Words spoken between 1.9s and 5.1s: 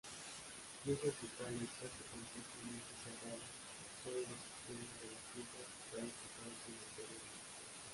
completamente cerradas, solo los extremos de